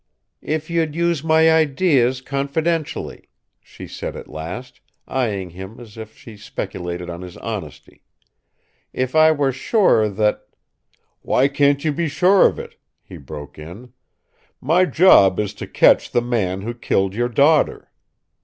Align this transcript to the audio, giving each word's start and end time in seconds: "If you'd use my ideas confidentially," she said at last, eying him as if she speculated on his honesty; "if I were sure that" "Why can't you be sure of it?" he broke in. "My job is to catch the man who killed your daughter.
"If 0.41 0.67
you'd 0.71 0.95
use 0.95 1.23
my 1.23 1.51
ideas 1.51 2.21
confidentially," 2.21 3.29
she 3.61 3.85
said 3.87 4.15
at 4.15 4.27
last, 4.27 4.81
eying 5.07 5.51
him 5.51 5.79
as 5.79 5.95
if 5.95 6.17
she 6.17 6.37
speculated 6.37 7.07
on 7.07 7.21
his 7.21 7.37
honesty; 7.37 8.01
"if 8.93 9.15
I 9.15 9.31
were 9.31 9.51
sure 9.51 10.09
that" 10.09 10.47
"Why 11.21 11.47
can't 11.47 11.85
you 11.85 11.91
be 11.93 12.07
sure 12.07 12.47
of 12.47 12.57
it?" 12.57 12.77
he 13.03 13.17
broke 13.17 13.59
in. 13.59 13.93
"My 14.59 14.85
job 14.85 15.39
is 15.39 15.53
to 15.53 15.67
catch 15.67 16.09
the 16.09 16.21
man 16.23 16.61
who 16.61 16.73
killed 16.73 17.13
your 17.13 17.29
daughter. 17.29 17.91